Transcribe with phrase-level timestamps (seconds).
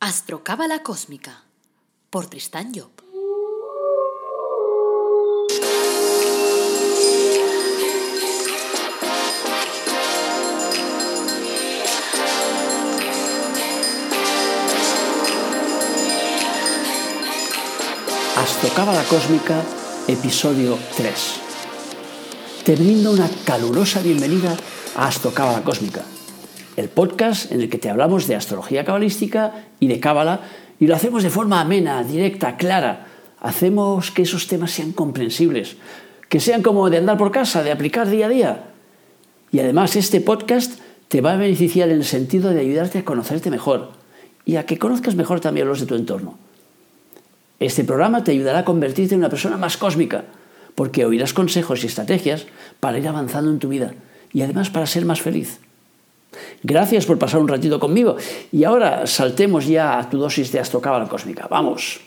[0.00, 1.42] Astrocábala Cósmica
[2.08, 2.92] por Tristán Job.
[18.36, 19.64] Astrocábala Cósmica,
[20.06, 21.14] episodio 3.
[22.64, 24.56] Te brindo una calurosa bienvenida
[24.94, 26.04] a Astrocábala Cósmica,
[26.78, 30.42] el podcast en el que te hablamos de astrología cabalística y de cábala
[30.78, 33.08] y lo hacemos de forma amena, directa, clara.
[33.40, 35.76] Hacemos que esos temas sean comprensibles,
[36.28, 38.64] que sean como de andar por casa, de aplicar día a día.
[39.50, 43.50] Y además este podcast te va a beneficiar en el sentido de ayudarte a conocerte
[43.50, 43.90] mejor
[44.44, 46.38] y a que conozcas mejor también los de tu entorno.
[47.58, 50.26] Este programa te ayudará a convertirte en una persona más cósmica,
[50.76, 52.46] porque oirás consejos y estrategias
[52.78, 53.94] para ir avanzando en tu vida
[54.32, 55.58] y además para ser más feliz.
[56.62, 58.16] Gracias por pasar un ratito conmigo
[58.52, 61.46] y ahora saltemos ya a tu dosis de astrocábala cósmica.
[61.48, 62.00] Vamos.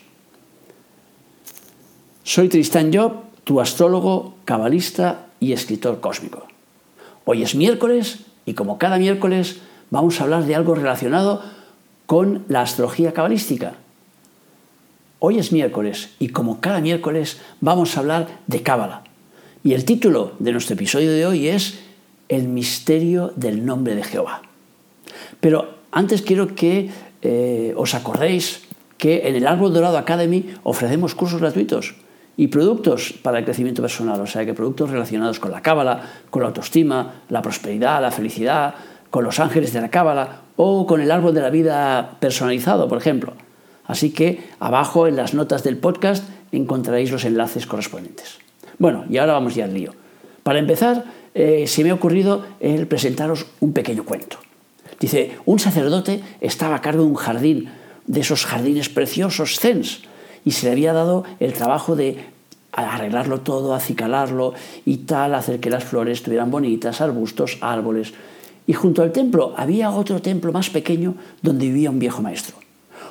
[2.23, 3.13] Soy Tristán Job,
[3.43, 6.47] tu astrólogo, cabalista y escritor cósmico.
[7.25, 11.43] Hoy es miércoles y como cada miércoles vamos a hablar de algo relacionado
[12.05, 13.75] con la astrología cabalística.
[15.19, 19.03] Hoy es miércoles y como cada miércoles vamos a hablar de cábala.
[19.63, 21.79] Y el título de nuestro episodio de hoy es
[22.31, 24.41] El misterio del nombre de Jehová.
[25.41, 26.89] Pero antes quiero que
[27.21, 28.63] eh, os acordéis
[28.97, 31.95] que en el Árbol Dorado Academy ofrecemos cursos gratuitos
[32.37, 36.41] y productos para el crecimiento personal, o sea que productos relacionados con la cábala, con
[36.41, 38.75] la autoestima, la prosperidad, la felicidad,
[39.09, 42.97] con los ángeles de la cábala o con el árbol de la vida personalizado, por
[42.97, 43.33] ejemplo.
[43.85, 48.37] Así que abajo en las notas del podcast encontraréis los enlaces correspondientes.
[48.77, 49.93] Bueno, y ahora vamos ya al lío.
[50.43, 54.37] Para empezar, eh, se me ha ocurrido el presentaros un pequeño cuento.
[54.99, 57.69] Dice, un sacerdote estaba a cargo de un jardín,
[58.05, 60.01] de esos jardines preciosos, cens,
[60.45, 62.17] y se le había dado el trabajo de
[62.71, 64.53] arreglarlo todo, acicalarlo
[64.85, 68.13] y tal, hacer que las flores estuvieran bonitas, arbustos, árboles.
[68.67, 72.57] Y junto al templo había otro templo más pequeño donde vivía un viejo maestro.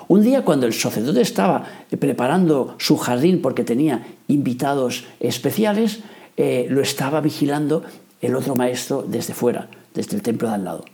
[0.09, 1.65] Un día cuando el sacerdote estaba
[1.99, 6.01] preparando su jardín porque tenía invitados especiales,
[6.37, 7.83] eh, lo estaba vigilando
[8.21, 10.85] el otro maestro desde fuera, desde el templo de al lado.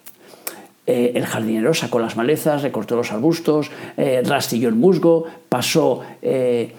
[0.87, 6.73] Eh, el jardinero sacó las malezas, recortó los arbustos, eh, rastilló el musgo, pasó el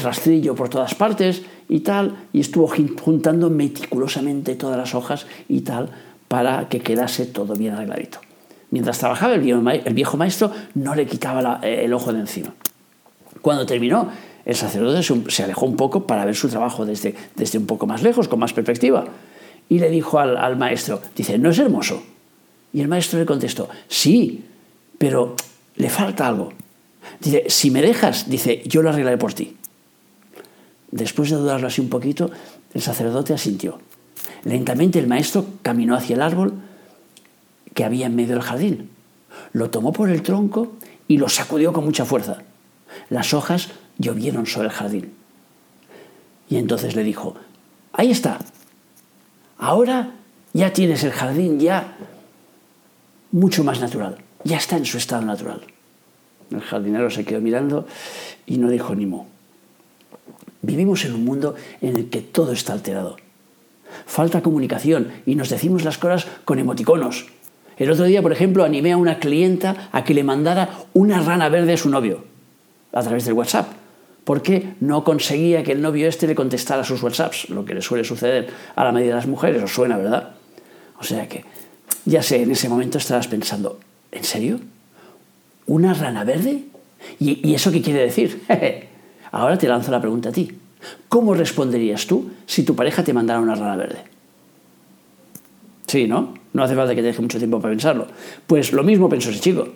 [0.00, 5.90] rastrillo por todas partes y tal, y estuvo juntando meticulosamente todas las hojas y tal
[6.28, 8.18] para que quedase todo bien arregladito.
[8.70, 9.40] Mientras trabajaba el
[9.94, 12.54] viejo maestro no le quitaba eh, el ojo de encima.
[13.42, 14.08] Cuando terminó,
[14.44, 18.02] el sacerdote se alejó un poco para ver su trabajo desde, desde un poco más
[18.02, 19.04] lejos, con más perspectiva.
[19.68, 22.02] Y le dijo al, maestro, dice, ¿no es hermoso?
[22.72, 24.44] Y el maestro le contestó, sí,
[24.98, 25.36] pero
[25.76, 26.52] le falta algo.
[27.20, 29.56] Dice, si me dejas, dice, yo lo arreglaré por ti.
[30.90, 32.30] Después de dudarlo así un poquito,
[32.74, 33.78] el sacerdote asintió.
[34.44, 36.54] Lentamente el maestro caminó hacia el árbol,
[37.74, 38.90] que había en medio del jardín.
[39.52, 40.72] Lo tomó por el tronco
[41.08, 42.42] y lo sacudió con mucha fuerza.
[43.08, 45.12] Las hojas llovieron sobre el jardín.
[46.48, 47.34] Y entonces le dijo,
[47.92, 48.38] ahí está,
[49.58, 50.12] ahora
[50.52, 51.96] ya tienes el jardín ya
[53.30, 55.62] mucho más natural, ya está en su estado natural.
[56.50, 57.86] El jardinero se quedó mirando
[58.46, 59.26] y no dijo ni mo.
[60.60, 63.16] Vivimos en un mundo en el que todo está alterado.
[64.06, 67.26] Falta comunicación y nos decimos las cosas con emoticonos,
[67.76, 71.48] el otro día, por ejemplo, animé a una clienta a que le mandara una rana
[71.48, 72.24] verde a su novio
[72.92, 73.72] a través del WhatsApp,
[74.24, 78.04] porque no conseguía que el novio este le contestara sus WhatsApps, lo que le suele
[78.04, 80.34] suceder a la mayoría de las mujeres, os suena, ¿verdad?
[80.98, 81.44] O sea que,
[82.04, 83.80] ya sé, en ese momento estarás pensando,
[84.12, 84.60] ¿en serio?
[85.66, 86.62] ¿Una rana verde?
[87.18, 88.42] ¿Y, y eso qué quiere decir?
[89.32, 90.52] Ahora te lanzo la pregunta a ti.
[91.08, 94.04] ¿Cómo responderías tú si tu pareja te mandara una rana verde?
[95.86, 96.34] Sí, ¿no?
[96.52, 98.06] No hace falta que te deje mucho tiempo para pensarlo.
[98.46, 99.68] Pues lo mismo pensó ese chico.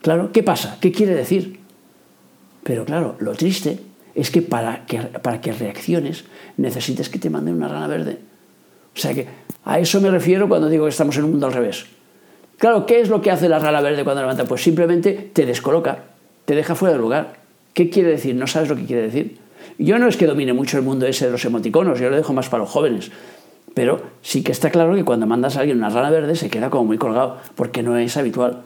[0.00, 0.78] Claro, ¿qué pasa?
[0.80, 1.60] ¿Qué quiere decir?
[2.62, 3.78] Pero claro, lo triste
[4.14, 6.24] es que para que, para que reacciones
[6.56, 8.18] necesites que te manden una rana verde.
[8.94, 9.26] O sea que
[9.64, 11.86] a eso me refiero cuando digo que estamos en un mundo al revés.
[12.58, 14.44] Claro, ¿qué es lo que hace la rana verde cuando levanta?
[14.44, 16.04] Pues simplemente te descoloca,
[16.44, 17.40] te deja fuera del lugar.
[17.74, 18.34] ¿Qué quiere decir?
[18.34, 19.38] No sabes lo que quiere decir.
[19.78, 22.32] Yo no es que domine mucho el mundo ese de los emoticonos, yo lo dejo
[22.32, 23.10] más para los jóvenes.
[23.74, 26.68] Pero sí que está claro que cuando mandas a alguien una rana verde se queda
[26.68, 28.62] como muy colgado, porque no es habitual.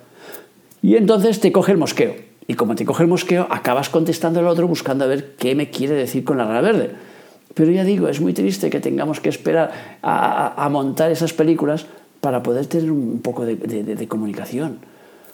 [0.82, 2.25] Y entonces te coge el mosqueo.
[2.48, 5.70] Y como te coge el mosqueo, acabas contestando al otro buscando a ver qué me
[5.70, 6.90] quiere decir con la rana verde.
[7.54, 11.86] Pero ya digo, es muy triste que tengamos que esperar a, montar esas películas
[12.20, 14.78] para poder tener un poco de, comunicación.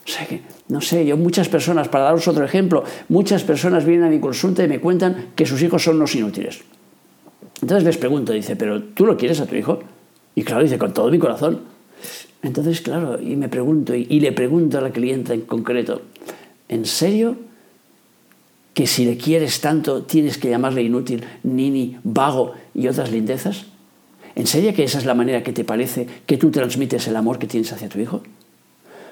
[0.05, 4.07] O sea que, no sé, yo muchas personas, para daros otro ejemplo, muchas personas vienen
[4.07, 6.61] a mi consulta y me cuentan que sus hijos son unos inútiles.
[7.61, 9.81] Entonces les pregunto, dice, ¿pero tú lo quieres a tu hijo?
[10.35, 11.61] Y claro, dice, con todo mi corazón.
[12.43, 16.03] Entonces, claro, y me pregunto, y, le pregunto a la clienta en concreto,
[16.73, 17.37] ¿en serio
[18.73, 23.67] que si le quieres tanto tienes que llamarle inútil, nini, vago y otras lindezas?
[24.35, 27.39] ¿En serio que esa es la manera que te parece que tú transmites el amor
[27.39, 28.23] que tienes hacia tu hijo?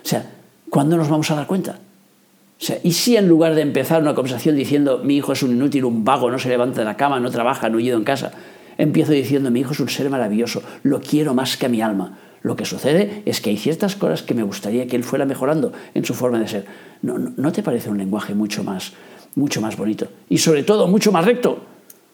[0.02, 0.30] O sea,
[0.70, 1.72] ¿cuándo nos vamos a dar cuenta?
[1.72, 5.50] O sea, ¿y si en lugar de empezar una conversación diciendo mi hijo es un
[5.50, 8.32] inútil, un vago, no se levanta de la cama, no trabaja, no ido en casa,
[8.78, 12.18] empiezo diciendo mi hijo es un ser maravilloso, lo quiero más que a mi alma?
[12.42, 15.72] Lo que sucede es que hay ciertas cosas que me gustaría que él fuera mejorando
[15.94, 16.64] en su forma de ser.
[17.02, 18.92] ¿No, te parece un lenguaje mucho más,
[19.34, 20.08] mucho más bonito?
[20.28, 21.60] Y sobre todo mucho más recto,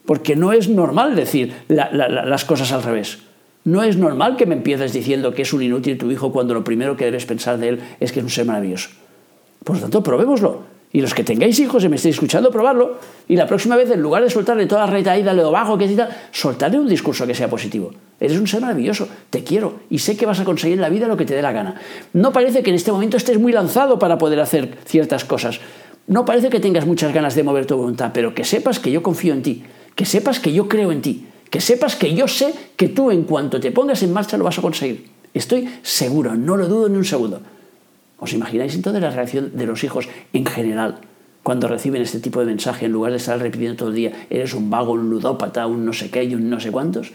[0.05, 3.19] porque no es normal decir las cosas al revés.
[3.65, 6.63] No es normal que me empieces diciendo que es un inútil tu hijo cuando lo
[6.63, 8.91] primero que debes pensar de él es que es un ser maravilloso.
[9.65, 10.76] Por lo tanto, probémoslo.
[10.93, 12.99] Y los que tengáis hijos y me estéis escuchando, probarlo.
[13.29, 16.09] Y la próxima vez, en lugar de soltarle toda la retaída, lo bajo, que tal,
[16.31, 17.93] soltarle un discurso que sea positivo.
[18.19, 21.07] Eres un ser maravilloso, te quiero y sé que vas a conseguir en la vida
[21.07, 21.75] lo que te dé la gana.
[22.15, 25.61] No parece que en este momento estés muy lanzado para poder hacer ciertas cosas.
[26.07, 29.03] No parece que tengas muchas ganas de mover tu voluntad, pero que sepas que yo
[29.03, 32.55] confío en ti, que sepas que yo creo en ti, que sepas que yo sé
[32.77, 35.09] que tú en cuanto te pongas en marcha lo vas a conseguir.
[35.35, 37.43] Estoy seguro, no lo dudo ni un segundo.
[38.19, 41.01] ¿Os imagináis entonces la reacción de los hijos en general
[41.43, 44.53] cuando reciben este tipo de mensaje en lugar de estar repitiendo todo el día, eres
[44.53, 47.13] un vago, un ludópata, un no sé qué y un no sé cuántos?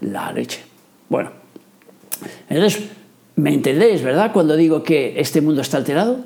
[0.00, 0.62] La leche.
[1.08, 1.30] Bueno,
[2.48, 2.88] entonces,
[3.36, 4.32] ¿me entendéis, verdad?
[4.32, 6.20] Cuando digo que este mundo está alterado.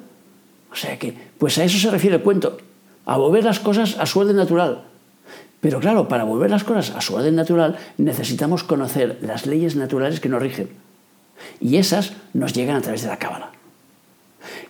[0.73, 2.59] O sea que, pues a eso se refiere el cuento,
[3.07, 4.85] a volver las cosas a su orden natural.
[5.61, 10.21] Pero claro, para volver las cosas a su orden natural necesitamos conocer las leyes naturales
[10.21, 10.71] que nos rigen.
[11.61, 13.51] Y esas nos llegan a través de la cábala.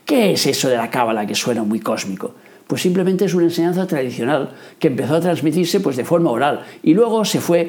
[0.05, 2.35] ¿Qué es eso de la cábala que suena muy cósmico?
[2.67, 6.95] Pues simplemente es una enseñanza tradicional que empezó a transmitirse pues de forma oral y
[6.95, 7.69] luego se fue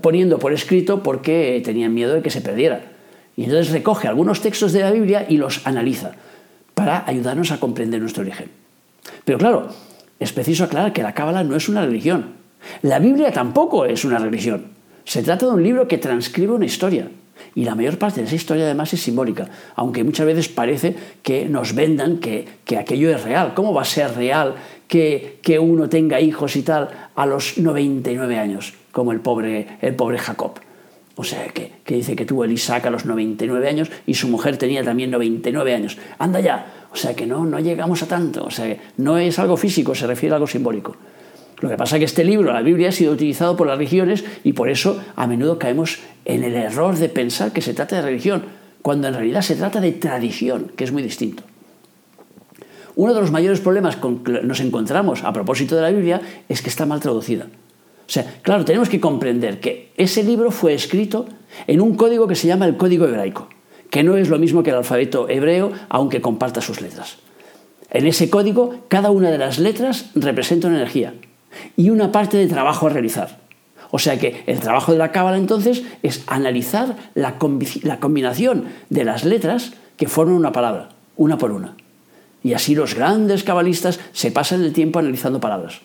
[0.00, 2.82] poniendo por escrito porque tenían miedo de que se perdiera.
[3.36, 6.12] Y entonces recoge algunos textos de la Biblia y los analiza
[6.74, 8.48] para ayudarnos a comprender nuestro origen.
[9.24, 9.68] Pero claro,
[10.18, 12.34] es preciso aclarar que la cábala no es una religión.
[12.82, 14.66] La Biblia tampoco es una religión.
[15.04, 17.08] Se trata de un libro que transcribe una historia.
[17.54, 21.46] Y la mayor parte de esa historia además es simbólica, aunque muchas veces parece que
[21.46, 22.46] nos vendan que,
[22.78, 23.54] aquello es real.
[23.54, 24.54] ¿Cómo va a ser real
[24.88, 29.94] que, que, uno tenga hijos y tal a los 99 años, como el pobre, el
[29.94, 30.60] pobre Jacob?
[31.16, 34.28] O sea, que, que dice que tuvo el Isaac a los 99 años y su
[34.28, 35.98] mujer tenía también 99 años.
[36.18, 36.86] Anda ya.
[36.92, 38.44] O sea, que no, no llegamos a tanto.
[38.44, 40.96] O sea, no es algo físico, se refiere a algo simbólico.
[41.60, 44.24] Lo que pasa es que este libro, la Biblia, ha sido utilizado por las religiones
[44.44, 48.02] y por eso a menudo caemos en el error de pensar que se trata de
[48.02, 48.44] religión,
[48.82, 51.42] cuando en realidad se trata de tradición, que es muy distinto.
[52.96, 56.62] Uno de los mayores problemas con que nos encontramos a propósito de la Biblia es
[56.62, 57.46] que está mal traducida.
[57.46, 61.26] O sea, claro, tenemos que comprender que ese libro fue escrito
[61.66, 63.48] en un código que se llama el código hebraico,
[63.90, 67.18] que no es lo mismo que el alfabeto hebreo, aunque comparta sus letras.
[67.90, 71.14] En ese código, cada una de las letras representa una energía
[71.76, 73.40] y una parte de trabajo a realizar.
[73.90, 79.24] O sea que el trabajo de la cábala entonces es analizar la, combinación de las
[79.24, 81.76] letras que forman una palabra, una por una.
[82.42, 85.80] Y así los grandes cabalistas se pasan el tiempo analizando palabras.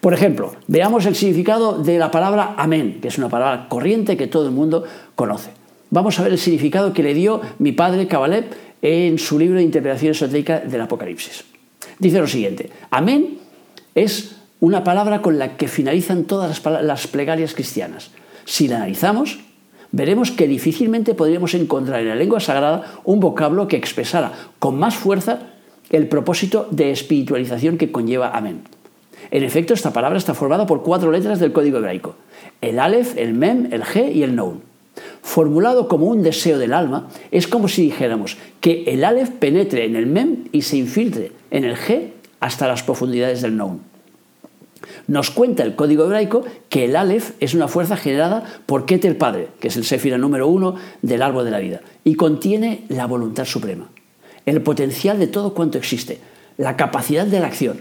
[0.00, 4.26] Por ejemplo, veamos el significado de la palabra amén, que es una palabra corriente que
[4.26, 4.84] todo el mundo
[5.14, 5.50] conoce.
[5.90, 8.46] Vamos a ver el significado que le dio mi padre Cabaleb
[8.82, 11.44] en su libro de interpretación esotérica del Apocalipsis.
[11.98, 13.38] Dice lo siguiente, amén
[13.94, 18.10] es una palabra con la que finalizan todas las, plegarias cristianas.
[18.44, 19.38] Si la analizamos,
[19.92, 24.96] veremos que difícilmente podríamos encontrar en la lengua sagrada un vocablo que expresara con más
[24.96, 25.40] fuerza
[25.90, 28.62] el propósito de espiritualización que conlleva amén.
[29.30, 32.16] En efecto, esta palabra está formada por cuatro letras del código hebraico,
[32.60, 34.62] el Aleph, el Mem, el G y el Noun.
[35.22, 39.96] Formulado como un deseo del alma, es como si dijéramos que el Aleph penetre en
[39.96, 42.10] el Mem y se infiltre en el G
[42.40, 43.80] hasta las profundidades del Noun.
[45.08, 49.48] Nos cuenta el código hebraico que el Aleph es una fuerza generada por Keter Padre,
[49.58, 53.46] que es el Sefira número uno del árbol de la vida, y contiene la voluntad
[53.46, 53.88] suprema,
[54.44, 56.18] el potencial de todo cuanto existe,
[56.58, 57.80] la capacidad de la acción.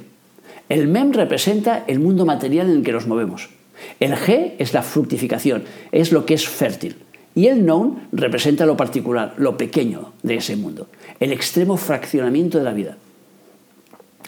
[0.69, 3.49] El Mem representa el mundo material en el que nos movemos.
[3.99, 6.95] El G es la fructificación, es lo que es fértil.
[7.35, 10.87] Y el Noun representa lo particular, lo pequeño de ese mundo,
[11.19, 12.97] el extremo fraccionamiento de la vida.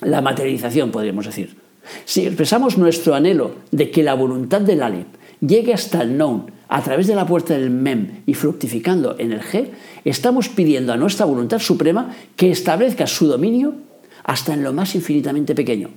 [0.02, 1.69] La materialización, podríamos decir.
[2.06, 5.08] Si expresamos nuestro anhelo de que la voluntad del Aleph
[5.42, 9.42] llegue hasta el Noun a través de la puerta del Mem y fructificando en el
[9.42, 9.70] G,
[10.06, 13.76] estamos pidiendo a nuestra voluntad suprema que establezca su dominio
[14.24, 15.90] hasta en lo más infinitamente pequeño.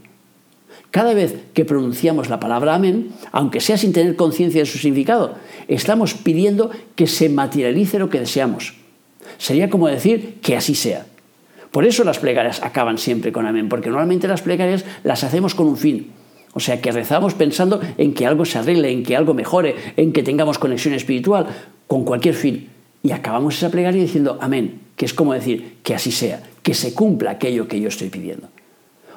[0.91, 5.37] Cada vez que pronunciamos la palabra amén, aunque sea sin tener conciencia de su significado,
[5.69, 8.75] estamos pidiendo que se materialice lo que deseamos.
[9.39, 11.07] Sería como decir que así sea.
[11.73, 15.67] Por eso las plegarias acaban siempre con amén, porque normalmente las plegarias las hacemos con
[15.67, 16.13] un fin.
[16.53, 20.13] O sea, que rezamos pensando en que algo se arregle, en que algo mejore, en
[20.13, 21.47] que tengamos conexión espiritual,
[21.87, 22.69] con cualquier fin.
[23.03, 26.93] Y acabamos esa plegaria diciendo amén, que es como decir que así sea, que se
[26.93, 28.49] cumpla aquello que yo estoy pidiendo.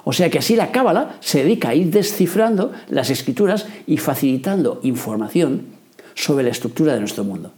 [0.05, 4.79] O sea que así la Cábala se dedica a ir descifrando las escrituras y facilitando
[4.83, 5.65] información
[6.13, 7.51] sobre la estructura de nuestro mundo.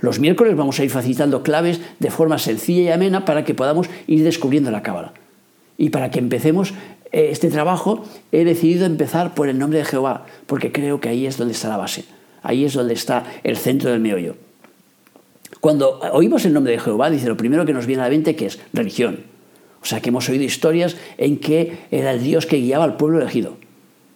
[0.00, 3.88] Los miércoles vamos a ir facilitando claves de forma sencilla y amena para que podamos
[4.06, 5.12] ir descubriendo la Cábala.
[5.78, 6.74] Y para que empecemos
[7.12, 11.26] eh, este trabajo, he decidido empezar por el nombre de Jehová, porque creo que ahí
[11.26, 12.04] es donde está la base,
[12.42, 14.36] ahí es donde está el centro del meollo.
[15.60, 18.34] Cuando oímos el nombre de Jehová, dice lo primero que nos viene a la mente
[18.34, 19.20] que es religión.
[19.82, 23.20] O sea que hemos oído historias en que era el Dios que guiaba al pueblo
[23.20, 23.56] elegido.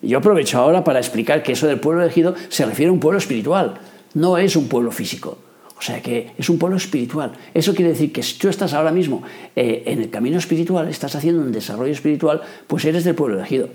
[0.03, 3.01] Y yo aprovecho ahora para explicar que eso del pueblo elegido se refiere a un
[3.01, 3.75] pueblo espiritual,
[4.15, 5.39] no es un pueblo físico.
[5.79, 7.33] O sea que es un pueblo espiritual.
[7.53, 9.23] Eso quiere decir que si tú estás ahora mismo
[9.55, 13.69] eh, en el camino espiritual, estás haciendo un desarrollo espiritual, pues eres del pueblo elegido.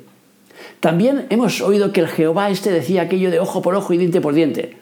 [0.79, 4.19] También hemos oído que el Jehová este decía aquello de ojo por ojo y diente
[4.19, 4.77] por diente.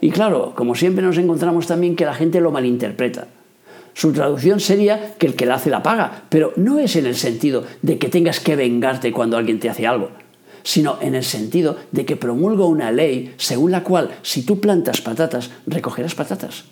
[0.00, 3.28] Y claro, como siempre nos encontramos también que la gente lo malinterpreta.
[3.94, 7.14] Su traducción sería que el que la hace la paga, pero no es en el
[7.14, 10.10] sentido de que tengas que vengarte cuando alguien te hace algo,
[10.64, 15.00] sino en el sentido de que promulgo una ley según la cual si tú plantas
[15.00, 16.64] patatas, recogerás patatas.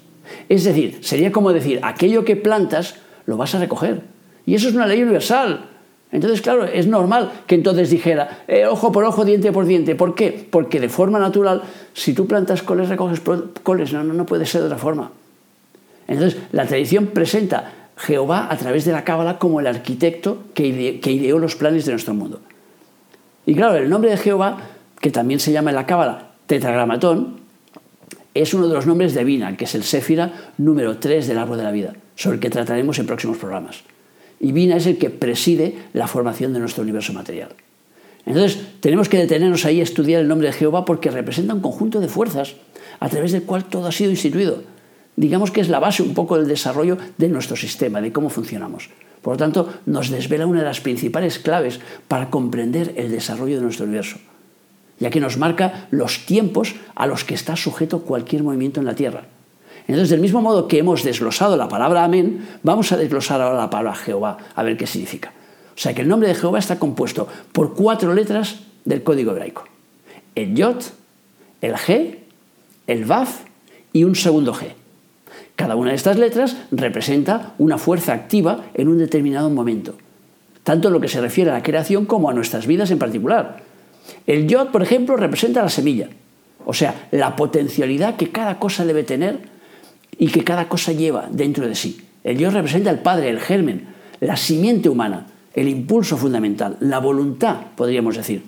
[0.49, 2.97] Es decir, sería como decir, aquello que plantas
[3.27, 4.03] lo vas a recoger.
[4.45, 5.69] Y eso es una ley universal.
[6.11, 9.95] Entonces, claro, es normal que entonces dijera, eh, ojo por ojo, diente por diente.
[9.95, 10.47] ¿Por qué?
[10.51, 11.63] Porque de forma natural,
[11.95, 13.21] si tú plantas coles, recoges
[13.63, 13.93] coles.
[13.93, 15.13] No, no, no puede ser de otra forma.
[16.09, 21.39] Entonces, la tradición presenta Jehová a través de la Cábala como el arquitecto que, ideó
[21.39, 22.41] los planes de nuestro mundo.
[23.47, 24.59] Y claro, el nombre de Jehová,
[25.01, 27.41] que también se llama en la Cábala tetragramatón,
[28.35, 31.59] es uno de los nombres de Vina, que es el Séfira número 3 del árbol
[31.59, 33.83] de la vida, sobre el que trataremos en próximos programas.
[34.41, 37.51] Y Vina es el que preside la formación de nuestro universo material.
[38.25, 42.01] Entonces, tenemos que detenernos ahí a estudiar el nombre de Jehová porque representa un conjunto
[42.01, 42.55] de fuerzas
[43.01, 44.63] a través del cual todo ha sido instituido
[45.17, 48.91] digamos que es la base un poco del desarrollo de nuestro sistema, de cómo funcionamos.
[49.23, 53.63] Por lo tanto, nos desvela una de las principales claves para comprender el desarrollo de
[53.63, 54.19] nuestro universo,
[54.99, 58.97] ya que nos marca los tiempos a los que está sujeto cualquier movimiento en la
[58.97, 59.25] Tierra.
[59.87, 63.71] Entonces, del mismo modo que hemos desglosado la palabra amén, vamos a desglosar ahora la
[63.71, 65.33] palabra Jehová, a ver qué significa.
[65.75, 69.65] O sea que el nombre de Jehová está compuesto por cuatro letras del código hebraico.
[70.35, 70.83] El Yod,
[71.61, 72.19] el G,
[72.87, 73.43] el Vaf
[73.93, 74.75] y un segundo G.
[75.63, 79.95] Cada una de estas letras representa una fuerza activa en un determinado momento,
[80.65, 83.63] tanto en lo que se refiere a la creación como a nuestras vidas en particular.
[84.27, 86.09] El yod, por ejemplo, representa la semilla,
[86.67, 89.39] o sea, la potencialidad que cada cosa debe tener
[90.19, 92.09] y que cada cosa lleva dentro de sí.
[92.25, 93.87] El yod representa el padre, el germen,
[94.19, 98.43] la simiente humana, el impulso fundamental, la voluntad, podríamos decir.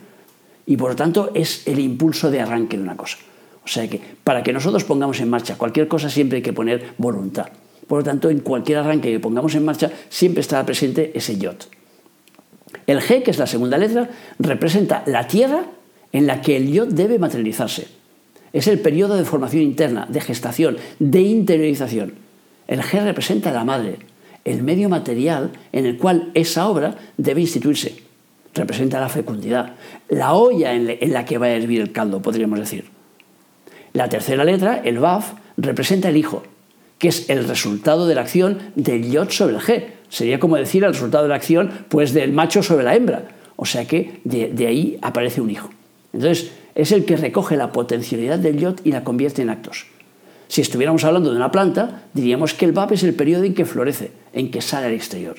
[0.66, 3.18] Y por lo tanto es el impulso de arranque de una cosa.
[3.64, 6.92] O sea que para que nosotros pongamos en marcha cualquier cosa siempre hay que poner
[6.98, 7.46] voluntad.
[7.86, 11.56] Por lo tanto, en cualquier arranque que pongamos en marcha siempre estará presente ese yod.
[12.86, 15.66] El G, que es la segunda letra, representa la tierra
[16.12, 17.88] en la que el yod debe materializarse.
[18.52, 22.14] Es el periodo de formación interna, de gestación, de interiorización.
[22.66, 23.98] El G representa la madre,
[24.44, 27.96] el medio material en el cual esa obra debe instituirse.
[28.54, 29.74] Representa la fecundidad,
[30.08, 32.84] la olla en la que va a hervir el caldo, podríamos decir.
[33.94, 36.42] La tercera letra, el Baf, representa el hijo,
[36.98, 39.84] que es el resultado de la acción del yod sobre el G.
[40.08, 43.28] Sería como decir el resultado de la acción pues, del macho sobre la hembra.
[43.54, 45.70] O sea que de, ahí aparece un hijo.
[46.12, 49.86] Entonces, es el que recoge la potencialidad del yod y la convierte en actos.
[50.48, 53.64] Si estuviéramos hablando de una planta, diríamos que el VAP es el periodo en que
[53.64, 55.36] florece, en que sale al exterior.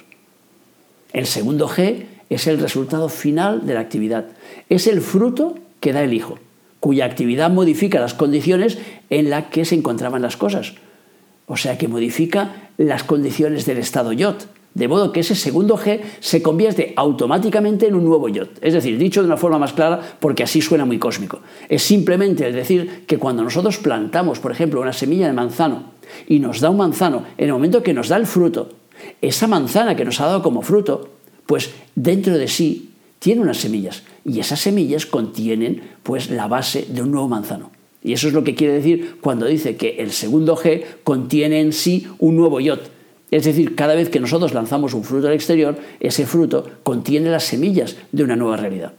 [1.11, 4.27] El segundo G es el resultado final de la actividad,
[4.69, 6.39] es el fruto que da el hijo
[6.85, 8.77] cuya actividad modifica las condiciones
[9.09, 10.75] en las que se encontraban las cosas.
[11.47, 14.35] O sea que modifica las condiciones del estado yod.
[14.75, 18.49] De modo que ese segundo G se convierte automáticamente en un nuevo yod.
[18.61, 21.39] Es decir, dicho de una forma más clara, porque así suena muy cósmico.
[21.69, 25.85] Es simplemente decir que cuando nosotros plantamos, por ejemplo, una semilla de manzano
[26.27, 28.69] y nos da un manzano, en el momento que nos da el fruto,
[29.23, 31.09] esa manzana que nos ha dado como fruto,
[31.47, 37.03] pues dentro de sí tiene unas semillas y esas semillas contienen pues la base de
[37.03, 37.71] un nuevo manzano.
[38.03, 41.71] Y eso es lo que quiere decir cuando dice que el segundo G contiene en
[41.71, 42.79] sí un nuevo yod.
[43.31, 47.43] Es decir, cada vez que nosotros lanzamos un fruto al exterior, ese fruto contiene las
[47.43, 48.93] semillas de una nueva realidad.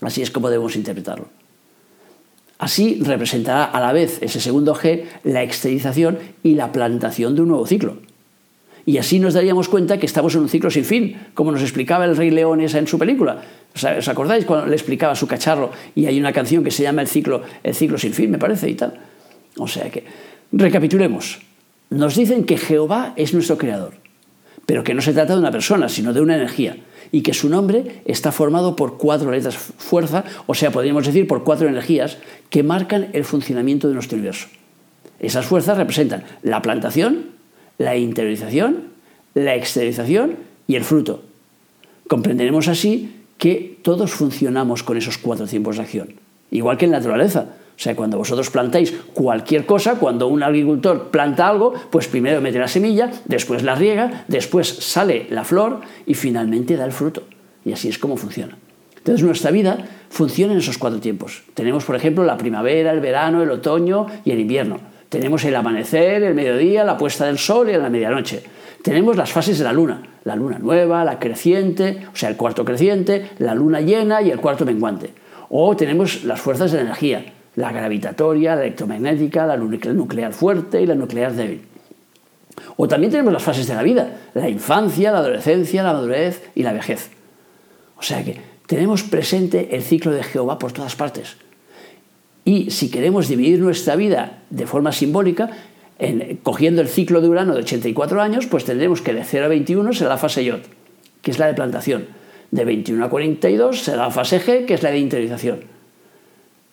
[0.00, 1.28] Así es como debemos interpretarlo.
[2.58, 7.48] Así representará a la vez ese segundo G la exteriorización y la plantación de un
[7.48, 7.96] nuevo ciclo.
[8.84, 12.04] Y así nos daríamos cuenta que estamos en un ciclo sin fin, como nos explicaba
[12.04, 13.42] el Rey León esa en su película.
[13.74, 17.08] ¿Os acordáis cuando le explicaba su cacharro y hay una canción que se llama El
[17.08, 18.98] ciclo, el ciclo sin fin, me parece, y tal?
[19.56, 20.04] O sea que,
[20.50, 21.40] recapitulemos.
[21.90, 23.94] Nos dicen que Jehová es nuestro creador,
[24.66, 26.76] pero que no se trata de una persona, sino de una energía
[27.12, 31.44] y que su nombre está formado por cuatro letras fuerza, o sea, podríamos decir por
[31.44, 32.16] cuatro energías
[32.48, 34.48] que marcan el funcionamiento de nuestro universo.
[35.20, 37.26] Esas fuerzas representan la plantación,
[37.78, 38.88] la interiorización,
[39.34, 40.36] la exteriorización
[40.66, 41.22] y el fruto.
[42.08, 46.08] Comprenderemos así que todos funcionamos con esos cuatro tiempos de acción,
[46.50, 47.46] igual que en la naturaleza.
[47.74, 52.58] O sea, cuando vosotros plantáis cualquier cosa, cuando un agricultor planta algo, pues primero mete
[52.58, 57.24] la semilla, después la riega, después sale la flor y finalmente da el fruto.
[57.64, 58.56] Y así es como funciona.
[58.98, 59.78] Entonces nuestra vida
[60.10, 61.42] funciona en esos cuatro tiempos.
[61.54, 64.78] Tenemos, por ejemplo, la primavera, el verano, el otoño y el invierno.
[65.12, 68.42] Tenemos el amanecer, el mediodía, la puesta del sol y la medianoche.
[68.82, 72.64] Tenemos las fases de la luna, la luna nueva, la creciente, o sea, el cuarto
[72.64, 75.10] creciente, la luna llena y el cuarto menguante.
[75.50, 80.94] O tenemos las fuerzas de energía, la gravitatoria, la electromagnética, la nuclear fuerte y la
[80.94, 81.60] nuclear débil.
[82.78, 86.62] O también tenemos las fases de la vida, la infancia, la adolescencia, la madurez y
[86.62, 87.10] la vejez.
[87.98, 91.36] O sea que tenemos presente el ciclo de Jehová por todas partes.
[92.44, 95.50] Y si queremos dividir nuestra vida de forma simbólica,
[96.42, 99.92] cogiendo el ciclo de Urano de 84 años, pues tendremos que de 0 a 21
[99.92, 100.60] será la fase Yod,
[101.20, 102.06] que es la de plantación.
[102.50, 105.60] De 21 a 42 será la fase G, que es la de interiorización.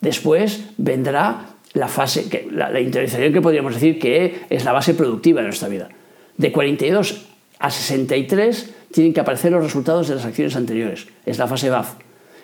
[0.01, 5.41] Después vendrá la fase, la, la interiorización que podríamos decir que es la base productiva
[5.41, 5.89] de nuestra vida.
[6.37, 7.27] De 42
[7.59, 11.07] a 63 tienen que aparecer los resultados de las acciones anteriores.
[11.25, 11.93] Es la fase BAF.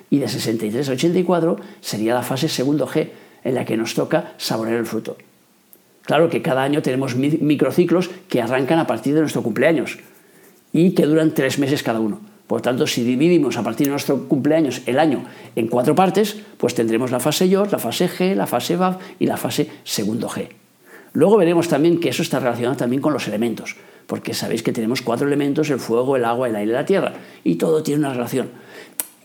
[0.09, 3.09] Y de 63 a 84 sería la fase segundo G,
[3.43, 5.17] en la que nos toca saborear el fruto.
[6.03, 9.97] Claro que cada año tenemos microciclos que arrancan a partir de nuestro cumpleaños
[10.71, 12.21] y que duran tres meses cada uno.
[12.47, 16.75] Por tanto, si dividimos a partir de nuestro cumpleaños el año en cuatro partes, pues
[16.75, 20.49] tendremos la fase YOR, la fase G, la fase VAV y la fase segundo G.
[21.13, 25.01] Luego veremos también que eso está relacionado también con los elementos, porque sabéis que tenemos
[25.01, 27.13] cuatro elementos, el fuego, el agua, el aire y la tierra,
[27.43, 28.49] y todo tiene una relación.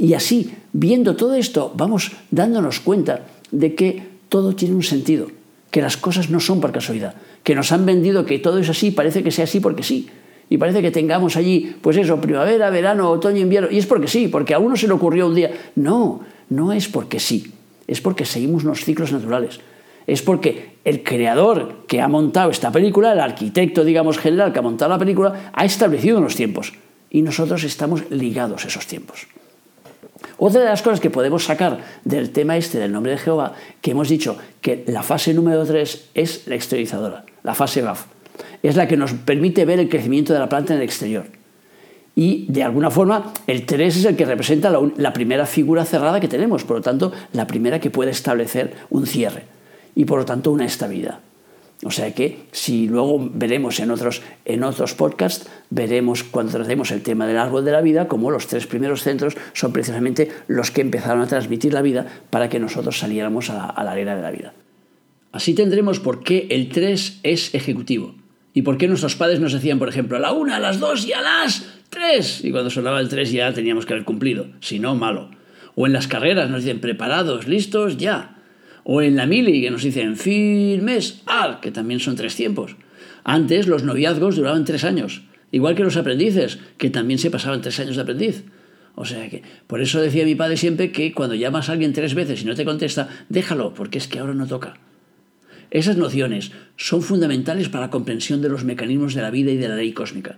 [0.00, 5.26] Y así, viendo todo esto, vamos dándonos cuenta de que todo tiene un sentido,
[5.70, 8.92] que las cosas no son por casualidad, que nos han vendido que todo es así,
[8.92, 10.08] parece que sea así porque sí,
[10.48, 14.28] y parece que tengamos allí, pues eso, primavera, verano, otoño, invierno, y es porque sí,
[14.28, 15.50] porque a uno se le ocurrió un día.
[15.76, 17.52] No, no es porque sí,
[17.86, 19.60] es porque seguimos unos ciclos naturales.
[20.06, 24.62] Es porque el creador que ha montado esta película, el arquitecto, digamos, general que ha
[24.62, 26.72] montado la película, ha establecido unos tiempos.
[27.10, 29.28] Y nosotros estamos ligados a esos tiempos.
[30.38, 33.92] Otra de las cosas que podemos sacar del tema este del nombre de Jehová, que
[33.92, 38.06] hemos dicho que la fase número 3 es la exteriorizadora, la fase BAF
[38.62, 41.26] es la que nos permite ver el crecimiento de la planta en el exterior.
[42.14, 46.28] Y de alguna forma el 3 es el que representa la, primera figura cerrada que
[46.28, 49.44] tenemos, por lo tanto la primera que puede establecer un cierre
[49.94, 51.20] y por lo tanto una estabilidad.
[51.82, 57.02] O sea que si luego veremos en otros, en otros podcasts, veremos cuando tratemos el
[57.02, 60.82] tema del árbol de la vida, como los tres primeros centros son precisamente los que
[60.82, 64.22] empezaron a transmitir la vida para que nosotros saliéramos a la, a la era de
[64.22, 64.52] la vida.
[65.32, 68.14] Así tendremos por qué el 3 es ejecutivo.
[68.52, 71.06] ¿Y por qué nuestros padres nos decían, por ejemplo, a la una, a las dos
[71.06, 72.44] y a las tres?
[72.44, 75.30] Y cuando sonaba el tres ya teníamos que haber cumplido, si no, malo.
[75.76, 78.39] O en las carreras nos dicen preparados, listos, ya.
[78.84, 82.76] O en la mili que nos dicen firmes, al, que también son tres tiempos.
[83.24, 87.78] Antes los noviazgos duraban tres años, igual que los aprendices, que también se pasaban tres
[87.80, 88.44] años de aprendiz.
[88.94, 92.14] O sea que, por eso decía mi padre siempre que cuando llamas a alguien tres
[92.14, 94.74] veces y no te contesta, déjalo, porque es que ahora no toca.
[95.70, 99.68] Esas nociones son fundamentales para la comprensión de los mecanismos de la vida y de
[99.68, 100.36] la ley cósmica.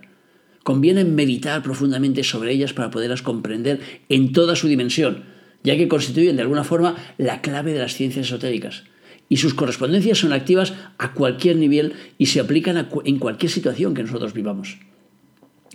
[0.63, 5.23] Conviene meditar profundamente sobre ellas para poderlas comprender en toda su dimensión,
[5.63, 8.83] ya que constituyen de alguna forma la clave de las ciencias esotéricas.
[9.29, 14.03] Y sus correspondencias son activas a cualquier nivel y se aplican en cualquier situación que
[14.03, 14.77] nosotros vivamos.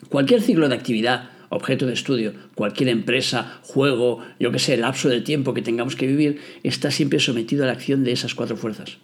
[0.09, 5.20] Cualquier ciclo de actividad, objeto de estudio, cualquier empresa, juego, yo que sé, lapso de
[5.20, 8.98] tiempo que tengamos que vivir, está siempre sometido a la acción de esas cuatro fuerzas.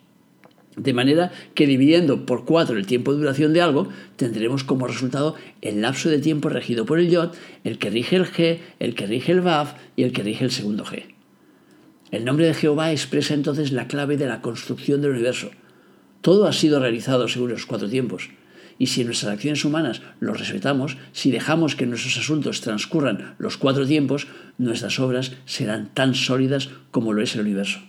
[0.76, 5.36] De manera que dividiendo por cuatro el tiempo de duración de algo, tendremos como resultado
[5.62, 9.06] el lapso de tiempo regido por el YOT, el que rige el G, el que
[9.06, 11.04] rige el VAV y el que rige el segundo G.
[12.10, 15.50] El nombre de Jehová expresa entonces la clave de la construcción del universo.
[16.20, 18.30] Todo ha sido realizado según los cuatro tiempos.
[18.78, 23.86] Y si nuestras acciones humanas los respetamos, si dejamos que nuestros asuntos transcurran los cuatro
[23.86, 24.26] tiempos,
[24.58, 27.80] nuestras obras serán tan sólidas como lo es el universo.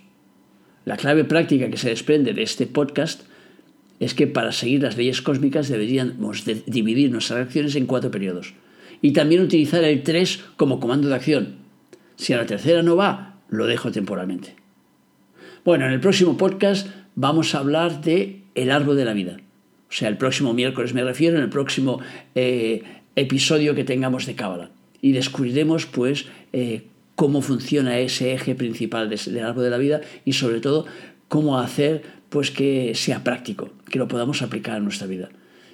[0.86, 3.22] La clave práctica que se desprende de este podcast
[3.98, 8.54] es que para seguir las leyes cósmicas deberíamos dividir nuestras acciones en cuatro periodos.
[9.02, 11.56] Y también utilizar el 3 como comando de acción.
[12.14, 14.54] Si a la tercera no va, lo dejo temporalmente.
[15.64, 19.38] Bueno, en el próximo podcast vamos a hablar de el árbol de la vida.
[19.90, 21.98] O sea, el próximo miércoles me refiero, en el próximo
[22.36, 22.84] eh,
[23.16, 24.70] episodio que tengamos de Cábala.
[25.02, 30.34] Y descubriremos, pues, eh, cómo funciona ese eje principal del árbol de la vida y,
[30.34, 30.86] sobre todo,
[31.28, 35.30] cómo hacer pues que sea práctico, que lo podamos aplicar en nuestra vida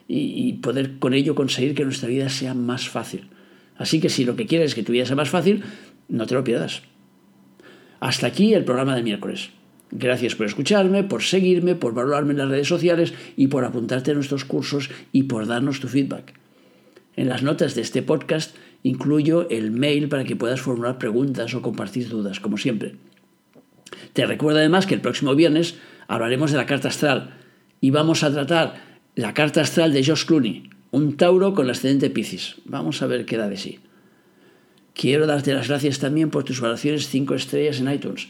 [0.09, 3.29] y, poder con ello conseguir que nuestra vida sea más fácil.
[3.77, 5.63] Así que si lo que quieres es que tu vida sea más fácil,
[6.09, 6.83] no te lo pierdas.
[8.01, 9.51] Hasta aquí el programa de miércoles.
[9.91, 14.15] Gracias por escucharme, por seguirme, por valorarme en las redes sociales y por apuntarte a
[14.15, 16.35] nuestros cursos y por darnos tu feedback.
[17.17, 21.63] En las notas de este podcast incluyo el mail para que puedas formular preguntas o
[21.63, 22.97] compartir dudas, como siempre.
[24.13, 25.77] Te recuerdo además que el próximo viernes
[26.09, 27.39] hablaremos de la carta astral
[27.81, 32.57] y vamos a tratar la carta astral de Josh Clooney, un Tauro con ascendente Piscis.
[32.65, 33.81] Vamos a ver qué da de sí.
[34.95, 38.29] Quiero darte las gracias también por tus valoraciones 5 estrellas en iTunes,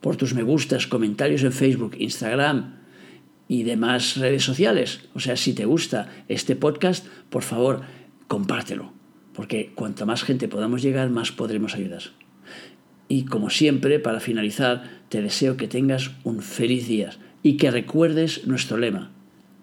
[0.00, 2.76] por tus me gustas, comentarios en Facebook, Instagram
[3.48, 5.00] y demás redes sociales.
[5.14, 7.82] O sea, si te gusta este podcast, por favor,
[8.28, 8.92] compártelo,
[9.36, 12.02] porque cuanto más gente podamos llegar, más podremos ayudar.
[13.06, 17.10] Y como siempre, para finalizar, te deseo que tengas un feliz día
[17.42, 19.12] y que recuerdes nuestro lema.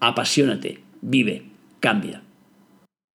[0.00, 2.22] Apasionate, vive, cambia.